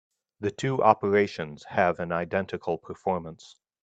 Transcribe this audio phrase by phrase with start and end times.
[0.39, 3.55] The two operations have an identical performance.